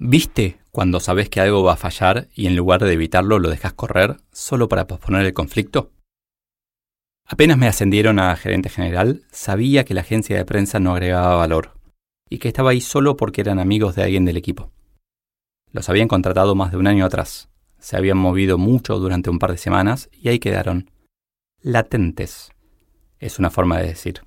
[0.00, 3.72] ¿Viste cuando sabes que algo va a fallar y en lugar de evitarlo lo dejas
[3.72, 5.90] correr solo para posponer el conflicto?
[7.26, 11.72] Apenas me ascendieron a gerente general, sabía que la agencia de prensa no agregaba valor
[12.30, 14.70] y que estaba ahí solo porque eran amigos de alguien del equipo.
[15.72, 17.48] Los habían contratado más de un año atrás,
[17.80, 20.92] se habían movido mucho durante un par de semanas y ahí quedaron.
[21.60, 22.52] Latentes,
[23.18, 24.22] es una forma de decir.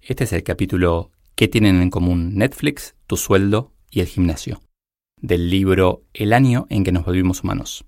[0.00, 4.60] Este es el capítulo ¿Qué tienen en común Netflix, tu sueldo y el gimnasio?
[5.24, 7.86] del libro El año en que nos volvimos humanos.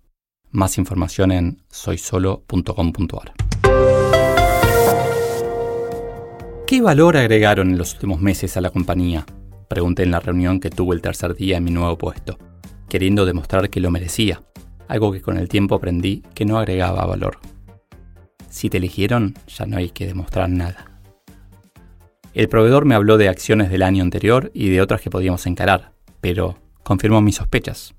[0.50, 3.34] Más información en soysolo.com.ar.
[6.66, 9.27] ¿Qué valor agregaron en los últimos meses a la compañía?
[9.68, 12.38] Pregunté en la reunión que tuve el tercer día en mi nuevo puesto,
[12.88, 14.42] queriendo demostrar que lo merecía,
[14.88, 17.38] algo que con el tiempo aprendí que no agregaba valor.
[18.48, 21.02] Si te eligieron, ya no hay que demostrar nada.
[22.32, 25.95] El proveedor me habló de acciones del año anterior y de otras que podíamos encarar,
[26.27, 27.94] pero confirmó mis sospechas.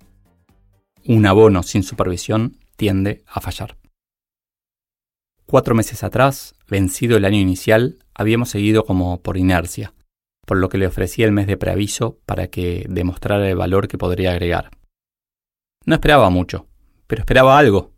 [1.05, 3.77] Un abono sin supervisión tiende a fallar.
[5.45, 9.93] Cuatro meses atrás, vencido el año inicial, habíamos seguido como por inercia,
[10.45, 13.97] por lo que le ofrecí el mes de preaviso para que demostrara el valor que
[13.97, 14.71] podría agregar.
[15.85, 16.67] No esperaba mucho,
[17.07, 17.93] pero esperaba algo.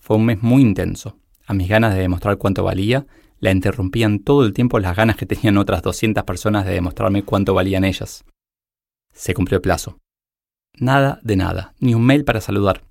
[0.00, 1.18] Fue un mes muy intenso.
[1.44, 3.06] A mis ganas de demostrar cuánto valía,
[3.40, 7.52] la interrumpían todo el tiempo las ganas que tenían otras 200 personas de demostrarme cuánto
[7.52, 8.24] valían ellas.
[9.14, 9.98] Se cumplió el plazo.
[10.76, 12.84] Nada de nada, ni un mail para saludar.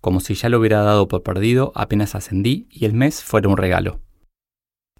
[0.00, 3.56] Como si ya lo hubiera dado por perdido, apenas ascendí y el mes fuera un
[3.56, 4.00] regalo.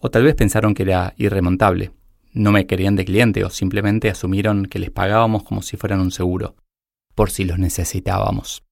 [0.00, 1.92] O tal vez pensaron que era irremontable.
[2.32, 6.10] No me querían de cliente o simplemente asumieron que les pagábamos como si fueran un
[6.10, 6.56] seguro,
[7.14, 8.64] por si los necesitábamos.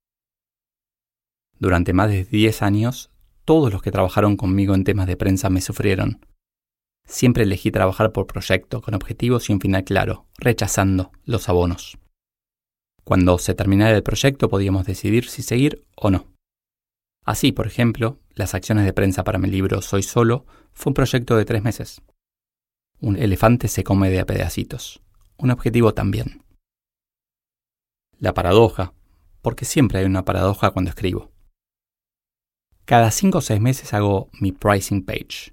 [1.59, 3.11] Durante más de 10 años
[3.45, 6.25] todos los que trabajaron conmigo en temas de prensa me sufrieron.
[7.11, 11.99] Siempre elegí trabajar por proyecto, con objetivos y un final claro, rechazando los abonos.
[13.03, 16.29] Cuando se terminara el proyecto podíamos decidir si seguir o no.
[17.25, 21.37] Así, por ejemplo, las acciones de prensa para mi libro Soy solo fue un proyecto
[21.37, 22.01] de tres meses.
[23.01, 25.03] Un elefante se come de a pedacitos.
[25.37, 26.45] Un objetivo también.
[28.21, 28.95] La paradoja,
[29.43, 31.33] porque siempre hay una paradoja cuando escribo.
[32.85, 35.53] Cada 5 o 6 meses hago mi pricing page,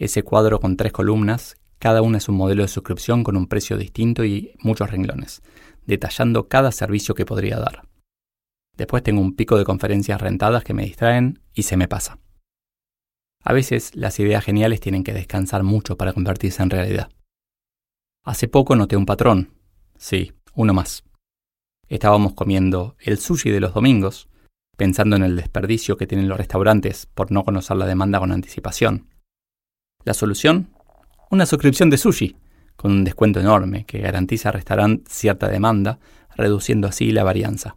[0.00, 3.76] ese cuadro con tres columnas, cada una es un modelo de suscripción con un precio
[3.76, 5.42] distinto y muchos renglones,
[5.86, 7.82] detallando cada servicio que podría dar.
[8.76, 12.18] Después tengo un pico de conferencias rentadas que me distraen y se me pasa.
[13.44, 17.10] A veces las ideas geniales tienen que descansar mucho para convertirse en realidad.
[18.24, 19.52] Hace poco noté un patrón.
[19.98, 21.04] Sí, uno más.
[21.88, 24.28] Estábamos comiendo el sushi de los domingos
[24.78, 29.10] pensando en el desperdicio que tienen los restaurantes por no conocer la demanda con anticipación.
[30.02, 30.70] La solución,
[31.30, 32.34] una suscripción de sushi,
[32.74, 35.98] con un descuento enorme que garantiza al restaurante cierta demanda,
[36.34, 37.76] reduciendo así la varianza.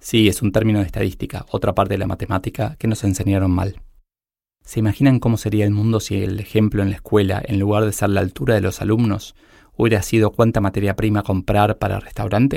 [0.00, 3.82] Sí, es un término de estadística, otra parte de la matemática que nos enseñaron mal.
[4.64, 7.92] ¿Se imaginan cómo sería el mundo si el ejemplo en la escuela, en lugar de
[7.92, 9.34] ser la altura de los alumnos,
[9.76, 12.56] hubiera sido cuánta materia prima comprar para restaurante?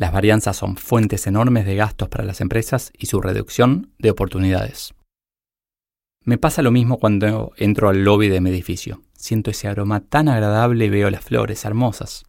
[0.00, 4.94] Las varianzas son fuentes enormes de gastos para las empresas y su reducción de oportunidades.
[6.24, 9.02] Me pasa lo mismo cuando entro al lobby de mi edificio.
[9.12, 12.24] Siento ese aroma tan agradable y veo las flores hermosas.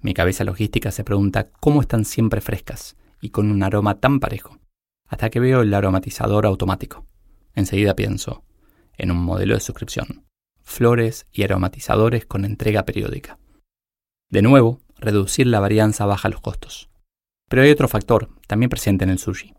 [0.00, 4.58] Mi cabeza logística se pregunta cómo están siempre frescas y con un aroma tan parejo,
[5.06, 7.04] hasta que veo el aromatizador automático.
[7.54, 8.42] Enseguida pienso
[8.96, 10.24] en un modelo de suscripción,
[10.62, 13.38] flores y aromatizadores con entrega periódica.
[14.30, 16.88] De nuevo, reducir la varianza baja los costos.
[17.48, 19.54] Pero hay otro factor, también presente en el sushi.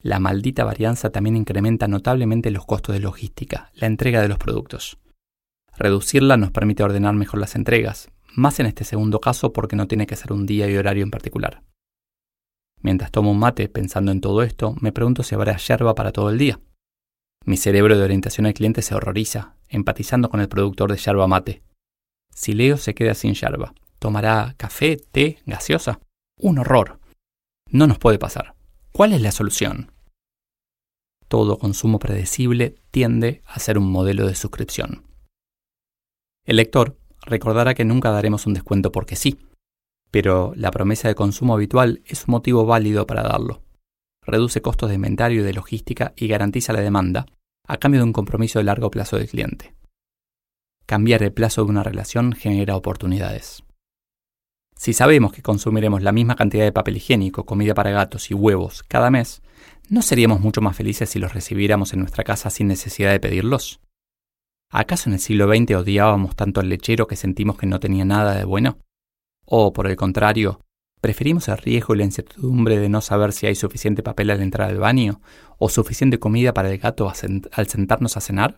[0.00, 4.98] La maldita varianza también incrementa notablemente los costos de logística, la entrega de los productos.
[5.76, 10.06] Reducirla nos permite ordenar mejor las entregas, más en este segundo caso porque no tiene
[10.06, 11.62] que ser un día y horario en particular.
[12.82, 16.28] Mientras tomo un mate pensando en todo esto, me pregunto si habrá yerba para todo
[16.28, 16.60] el día.
[17.46, 21.62] Mi cerebro de orientación al cliente se horroriza, empatizando con el productor de yerba mate.
[22.30, 23.74] Si Leo se queda sin yerba,
[24.04, 25.98] ¿tomará café, té, gaseosa?
[26.38, 27.00] Un horror.
[27.70, 28.54] No nos puede pasar.
[28.92, 29.92] ¿Cuál es la solución?
[31.26, 35.04] Todo consumo predecible tiende a ser un modelo de suscripción.
[36.44, 39.38] El lector recordará que nunca daremos un descuento porque sí,
[40.10, 43.62] pero la promesa de consumo habitual es un motivo válido para darlo.
[44.20, 47.24] Reduce costos de inventario y de logística y garantiza la demanda,
[47.66, 49.74] a cambio de un compromiso de largo plazo del cliente.
[50.84, 53.63] Cambiar el plazo de una relación genera oportunidades.
[54.76, 58.82] Si sabemos que consumiremos la misma cantidad de papel higiénico, comida para gatos y huevos
[58.82, 59.42] cada mes,
[59.88, 63.80] ¿no seríamos mucho más felices si los recibiéramos en nuestra casa sin necesidad de pedirlos?
[64.70, 68.34] ¿Acaso en el siglo XX odiábamos tanto al lechero que sentimos que no tenía nada
[68.34, 68.78] de bueno?
[69.44, 70.60] ¿O, por el contrario,
[71.00, 74.70] preferimos el riesgo y la incertidumbre de no saber si hay suficiente papel al entrar
[74.70, 75.20] al baño
[75.58, 78.56] o suficiente comida para el gato al sentarnos a cenar?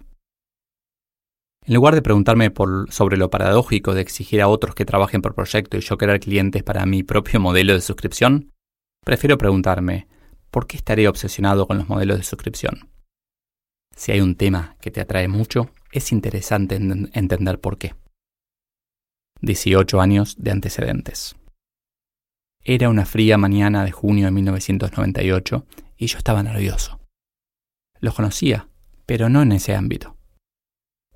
[1.67, 2.53] En lugar de preguntarme
[2.91, 6.63] sobre lo paradójico de exigir a otros que trabajen por proyecto y yo crear clientes
[6.63, 8.53] para mi propio modelo de suscripción,
[9.05, 10.07] prefiero preguntarme,
[10.53, 12.89] ¿por qué estaré obsesionado con los modelos de suscripción?
[13.97, 17.97] Si hay un tema que te atrae mucho, es interesante entender por qué.
[19.41, 21.35] 18 años de antecedentes.
[22.63, 25.67] Era una fría mañana de junio de 1998
[25.97, 27.01] y yo estaba nervioso.
[27.99, 28.69] Los conocía,
[29.05, 30.16] pero no en ese ámbito.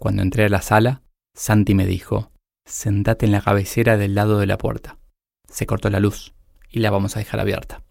[0.01, 1.03] Cuando entré a la sala,
[1.37, 2.33] Santi me dijo,
[2.67, 4.99] sentate en la cabecera del lado de la puerta.
[5.47, 6.33] Se cortó la luz
[6.71, 7.85] y la vamos a dejar abierta.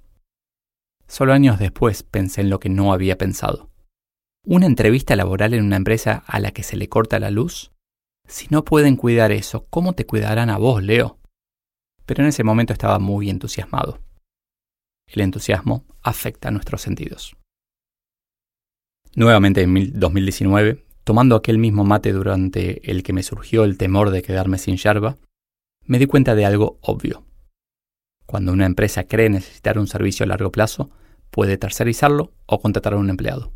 [1.07, 3.69] Solo años después pensé en lo que no había pensado.
[4.43, 7.73] ¿Una entrevista laboral en una empresa a la que se le corta la luz?
[8.27, 11.19] Si no pueden cuidar eso, ¿cómo te cuidarán a vos, Leo?
[12.07, 13.99] Pero en ese momento estaba muy entusiasmado.
[15.05, 17.37] El entusiasmo afecta a nuestros sentidos.
[19.13, 24.21] Nuevamente en 2019 Tomando aquel mismo mate durante el que me surgió el temor de
[24.21, 25.17] quedarme sin yerba,
[25.83, 27.25] me di cuenta de algo obvio.
[28.27, 30.91] Cuando una empresa cree necesitar un servicio a largo plazo,
[31.31, 33.51] puede tercerizarlo o contratar a un empleado.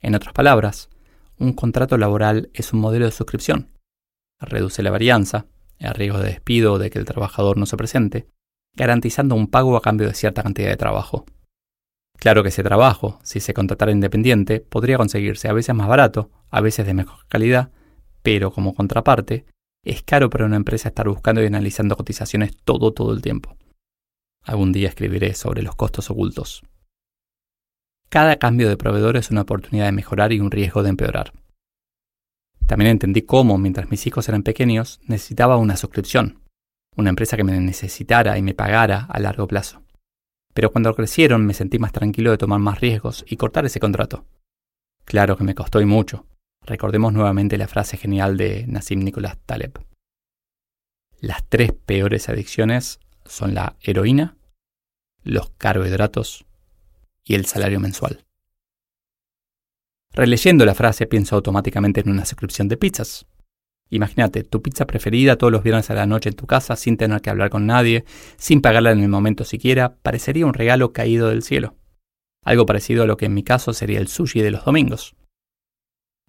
[0.00, 0.90] En otras palabras,
[1.38, 3.68] un contrato laboral es un modelo de suscripción.
[4.40, 5.46] Reduce la varianza,
[5.78, 8.26] el riesgo de despido o de que el trabajador no se presente,
[8.74, 11.26] garantizando un pago a cambio de cierta cantidad de trabajo.
[12.18, 16.60] Claro que ese trabajo, si se contratara independiente, podría conseguirse a veces más barato, a
[16.60, 17.70] veces de mejor calidad,
[18.22, 19.46] pero como contraparte,
[19.84, 23.56] es caro para una empresa estar buscando y analizando cotizaciones todo todo el tiempo.
[24.44, 26.62] Algún día escribiré sobre los costos ocultos.
[28.08, 31.32] Cada cambio de proveedor es una oportunidad de mejorar y un riesgo de empeorar.
[32.66, 36.40] También entendí cómo, mientras mis hijos eran pequeños, necesitaba una suscripción,
[36.96, 39.82] una empresa que me necesitara y me pagara a largo plazo
[40.54, 44.24] pero cuando crecieron me sentí más tranquilo de tomar más riesgos y cortar ese contrato.
[45.04, 46.26] Claro que me costó y mucho.
[46.66, 49.78] Recordemos nuevamente la frase genial de Nassim Nicolás Taleb.
[51.20, 54.36] Las tres peores adicciones son la heroína,
[55.22, 56.46] los carbohidratos
[57.24, 58.24] y el salario mensual.
[60.12, 63.26] Releyendo la frase pienso automáticamente en una suscripción de pizzas.
[63.90, 67.22] Imagínate, tu pizza preferida todos los viernes a la noche en tu casa, sin tener
[67.22, 68.04] que hablar con nadie,
[68.36, 71.76] sin pagarla en el momento siquiera, parecería un regalo caído del cielo.
[72.44, 75.16] Algo parecido a lo que en mi caso sería el sushi de los domingos.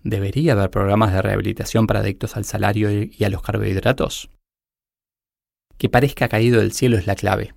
[0.02, 4.30] ¿Debería haber programas de rehabilitación para adictos al salario y a los carbohidratos?
[5.78, 7.54] Que parezca caído del cielo es la clave.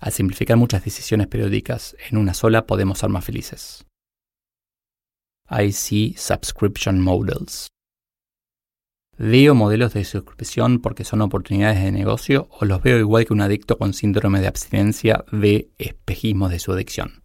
[0.00, 3.86] Al simplificar muchas decisiones periódicas en una sola podemos ser más felices.
[5.50, 7.68] I see subscription models.
[9.20, 13.40] ¿Veo modelos de suscripción porque son oportunidades de negocio o los veo igual que un
[13.40, 17.24] adicto con síndrome de abstinencia ve espejismos de su adicción?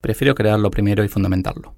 [0.00, 1.74] Prefiero crearlo primero y fundamentarlo.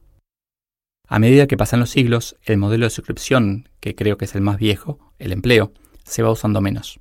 [1.08, 4.42] A medida que pasan los siglos, el modelo de suscripción, que creo que es el
[4.42, 5.72] más viejo, el empleo,
[6.04, 7.00] se va usando menos.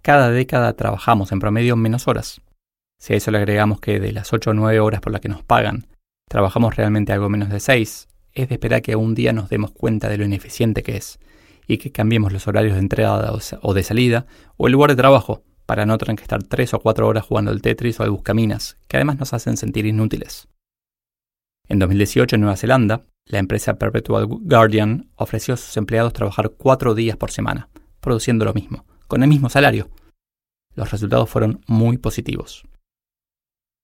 [0.00, 2.40] cada década trabajamos en promedio menos horas.
[2.98, 5.28] Si a eso le agregamos que de las 8 o 9 horas por las que
[5.28, 5.86] nos pagan,
[6.30, 8.08] trabajamos realmente algo menos de 6,
[8.42, 11.18] es de esperar que un día nos demos cuenta de lo ineficiente que es
[11.66, 13.32] y que cambiemos los horarios de entrada
[13.62, 16.80] o de salida o el lugar de trabajo para no tener que estar 3 o
[16.80, 20.48] 4 horas jugando al Tetris o al Buscaminas, que además nos hacen sentir inútiles.
[21.68, 26.94] En 2018 en Nueva Zelanda, la empresa Perpetual Guardian ofreció a sus empleados trabajar 4
[26.96, 27.68] días por semana,
[28.00, 29.88] produciendo lo mismo, con el mismo salario.
[30.74, 32.64] Los resultados fueron muy positivos.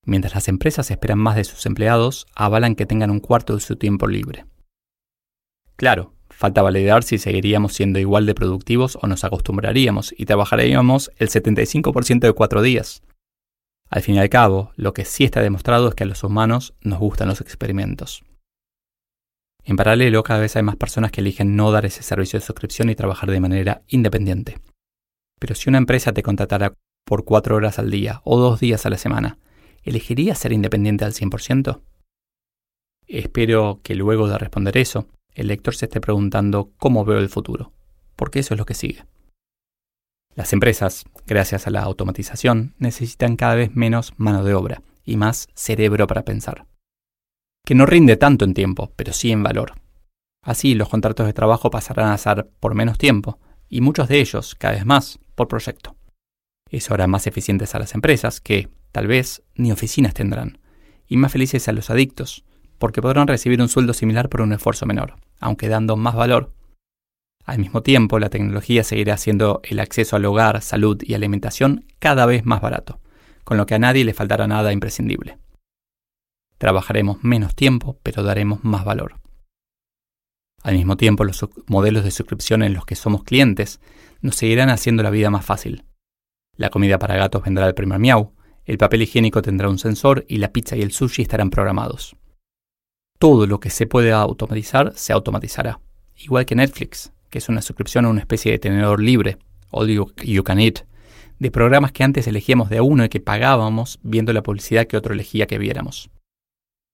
[0.06, 3.74] Mientras las empresas esperan más de sus empleados, avalan que tengan un cuarto de su
[3.74, 4.46] tiempo libre.
[5.74, 11.28] Claro, falta validar si seguiríamos siendo igual de productivos o nos acostumbraríamos y trabajaríamos el
[11.28, 13.02] 75% de cuatro días.
[13.90, 16.74] Al fin y al cabo, lo que sí está demostrado es que a los humanos
[16.80, 18.24] nos gustan los experimentos.
[19.64, 22.90] En paralelo, cada vez hay más personas que eligen no dar ese servicio de suscripción
[22.90, 24.60] y trabajar de manera independiente.
[25.40, 28.90] Pero si una empresa te contratara por cuatro horas al día o dos días a
[28.90, 29.38] la semana,
[29.86, 31.80] ¿elegirías ser independiente al 100%?
[33.06, 37.72] Espero que luego de responder eso, el lector se esté preguntando cómo veo el futuro,
[38.16, 39.04] porque eso es lo que sigue.
[40.34, 45.48] Las empresas, gracias a la automatización, necesitan cada vez menos mano de obra y más
[45.54, 46.66] cerebro para pensar.
[47.64, 49.74] Que no rinde tanto en tiempo, pero sí en valor.
[50.42, 53.38] Así los contratos de trabajo pasarán a ser por menos tiempo,
[53.68, 55.96] y muchos de ellos, cada vez más, por proyecto.
[56.70, 60.58] Eso hará más eficientes a las empresas que, tal vez, ni oficinas tendrán,
[61.06, 62.46] y más felices a los adictos,
[62.78, 66.54] porque podrán recibir un sueldo similar por un esfuerzo menor, aunque dando más valor.
[67.44, 72.24] Al mismo tiempo, la tecnología seguirá haciendo el acceso al hogar, salud y alimentación cada
[72.24, 72.98] vez más barato,
[73.44, 75.36] con lo que a nadie le faltará nada imprescindible.
[76.56, 79.20] Trabajaremos menos tiempo, pero daremos más valor.
[80.62, 83.78] Al mismo tiempo, los modelos de suscripción en los que somos clientes
[84.22, 85.84] nos seguirán haciendo la vida más fácil,
[86.56, 88.32] la comida para gatos vendrá al primer miau,
[88.66, 92.16] el papel higiénico tendrá un sensor y la pizza y el sushi estarán programados.
[93.18, 95.80] Todo lo que se puede automatizar se automatizará,
[96.16, 99.38] igual que Netflix, que es una suscripción a una especie de tenedor libre,
[99.70, 100.80] All You, you Can Eat,
[101.38, 105.14] de programas que antes elegíamos de uno y que pagábamos viendo la publicidad que otro
[105.14, 106.10] elegía que viéramos.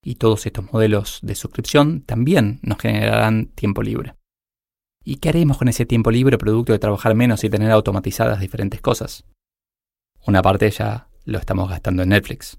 [0.04, 4.14] Y todos estos modelos de suscripción también nos generarán tiempo libre.
[5.04, 8.80] ¿Y qué haremos con ese tiempo libre producto de trabajar menos y tener automatizadas diferentes
[8.80, 9.24] cosas?
[10.26, 12.58] Una parte ya lo estamos gastando en Netflix.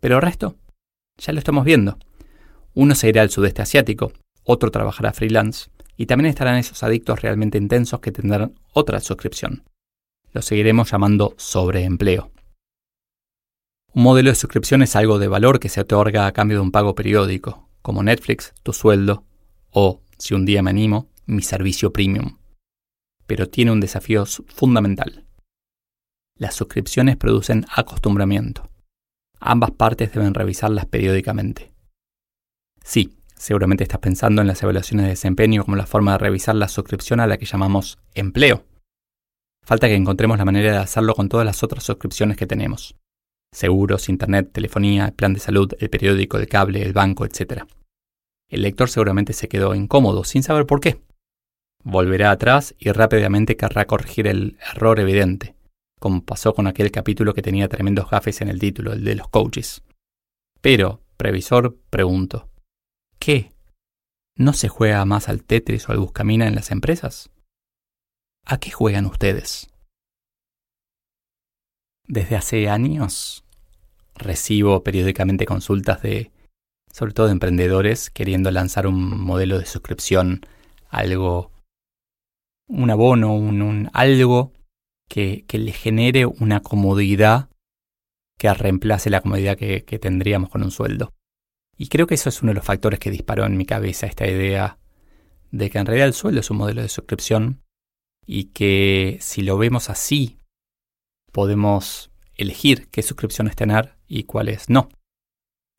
[0.00, 0.56] Pero el resto,
[1.16, 1.98] ya lo estamos viendo.
[2.74, 4.12] Uno se irá al sudeste asiático,
[4.44, 9.64] otro trabajará freelance, y también estarán esos adictos realmente intensos que tendrán otra suscripción.
[10.32, 12.30] Lo seguiremos llamando sobreempleo.
[13.92, 16.70] Un modelo de suscripción es algo de valor que se otorga a cambio de un
[16.70, 19.24] pago periódico, como Netflix, tu sueldo,
[19.70, 22.38] o, si un día me animo, mi servicio premium.
[23.26, 25.27] Pero tiene un desafío fundamental.
[26.38, 28.70] Las suscripciones producen acostumbramiento.
[29.40, 31.72] Ambas partes deben revisarlas periódicamente.
[32.80, 36.68] Sí, seguramente estás pensando en las evaluaciones de desempeño como la forma de revisar la
[36.68, 38.64] suscripción a la que llamamos empleo.
[39.64, 42.94] Falta que encontremos la manera de hacerlo con todas las otras suscripciones que tenemos.
[43.52, 47.64] Seguros, internet, telefonía, plan de salud, el periódico, el cable, el banco, etc.
[48.48, 51.02] El lector seguramente se quedó incómodo sin saber por qué.
[51.82, 55.57] Volverá atrás y rápidamente querrá corregir el error evidente
[55.98, 59.28] como pasó con aquel capítulo que tenía tremendos gafes en el título, el de los
[59.28, 59.82] coaches.
[60.60, 62.48] Pero, previsor, pregunto,
[63.18, 63.52] ¿qué?
[64.36, 67.30] ¿No se juega más al Tetris o al Buscamina en las empresas?
[68.44, 69.70] ¿A qué juegan ustedes?
[72.06, 73.44] Desde hace años
[74.14, 76.32] recibo periódicamente consultas de,
[76.90, 80.40] sobre todo de emprendedores, queriendo lanzar un modelo de suscripción,
[80.88, 81.52] algo,
[82.66, 84.52] un abono, un, un algo
[85.08, 87.48] que, le genere una comodidad
[88.38, 91.12] que reemplace la comodidad que, que tendríamos con un sueldo.
[91.76, 94.26] Y creo que eso es uno de los factores que disparó en mi cabeza esta
[94.26, 94.78] idea
[95.50, 97.62] de que en realidad el sueldo es un modelo de suscripción
[98.26, 100.38] y que si lo vemos así,
[101.32, 104.88] podemos elegir qué suscripciones tener y cuáles no.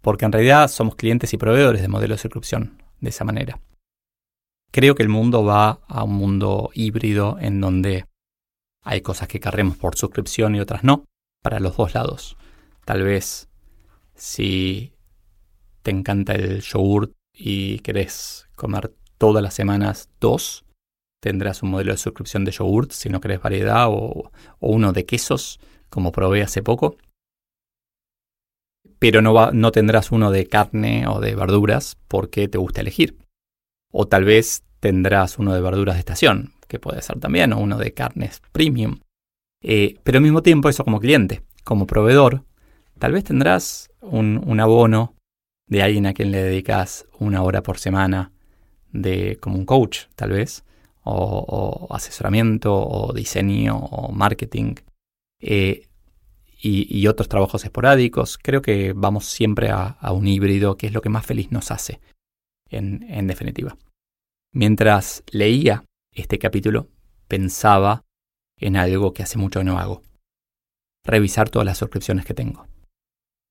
[0.02, 3.60] Porque en realidad somos clientes y proveedores de modelos de suscripción de esa manera.
[4.72, 8.06] Creo que el mundo va a un mundo híbrido en donde
[8.84, 11.06] hay cosas que carremos por suscripción y otras no,
[11.42, 12.38] para los dos lados.
[12.86, 13.50] Tal vez
[14.16, 14.94] si
[15.82, 20.66] te encanta el yogurt y querés comer todas las semanas dos,
[21.22, 25.60] tendrás un modelo de suscripción de yogurt si no querés variedad o, uno de quesos,
[25.90, 26.98] como probé hace poco.
[29.00, 33.18] Pero no, no tendrás uno de carne o de verduras porque te gusta elegir.
[33.92, 37.78] O tal vez tendrás uno de verduras de estación, que puede ser también, o uno
[37.78, 39.00] de carnes premium.
[39.62, 42.44] Eh, pero al mismo tiempo, eso como cliente, como proveedor,
[42.98, 45.16] tal vez tendrás un, abono
[45.68, 48.32] de alguien a quien le dedicas una hora por semana
[48.92, 50.64] de como un coach, tal vez,
[51.04, 54.76] o, asesoramiento, o diseño, o marketing,
[55.42, 55.88] eh,
[56.62, 58.38] y, otros trabajos esporádicos.
[58.38, 62.00] Creo que vamos siempre a, un híbrido, que es lo que más feliz nos hace,
[62.70, 63.78] en definitiva.
[64.60, 66.90] Mientras leía este capítulo,
[67.30, 68.04] pensaba
[68.58, 70.04] en algo que hace mucho no hago.
[71.06, 72.68] Revisar todas las suscripciones que tengo.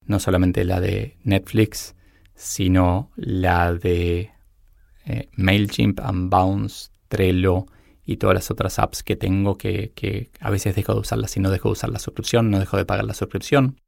[0.05, 1.97] No solamente la de Netflix,
[2.35, 4.33] sino la de
[5.07, 7.65] eh, MailChimp, Unbounce, Trello
[8.05, 11.49] y todas las otras apps que tengo que, a veces dejo de usarlas y no
[11.49, 13.81] dejo de usar la suscripción, no dejo de pagar la suscripción.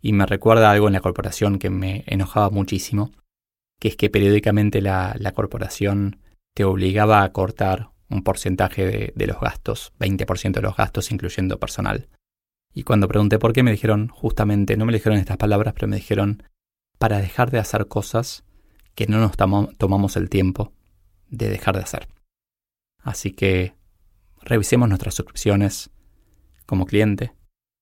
[0.00, 3.10] Y me recuerda algo en la corporación que me enojaba muchísimo,
[3.80, 6.21] que es que periódicamente la, corporación
[6.54, 12.08] te obligaba a cortar un porcentaje de, los gastos, 20% de los gastos incluyendo personal.
[12.74, 15.96] Y cuando pregunté por qué me dijeron justamente, no me dijeron estas palabras, pero me
[15.96, 16.42] dijeron
[16.98, 18.44] para dejar de hacer cosas
[18.94, 20.72] que no nos tomamos el tiempo
[21.28, 22.08] de dejar de hacer.
[23.02, 23.74] Así que
[24.42, 25.90] revisemos nuestras suscripciones
[26.66, 27.32] como cliente,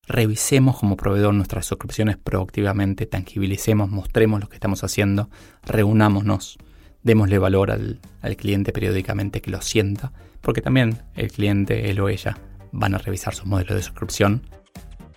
[0.07, 5.29] revisemos como proveedor nuestras suscripciones proactivamente, tangibilicemos, mostremos lo que estamos haciendo,
[5.63, 6.59] reunámonos,
[7.03, 12.09] démosle valor al, al cliente periódicamente que lo sienta, porque también el cliente, él o
[12.09, 12.39] ella,
[12.73, 14.43] van a revisar sus modelos de suscripción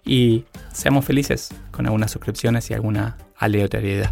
[0.06, 4.12] y seamos felices con algunas suscripciones y alguna aleatoriedad.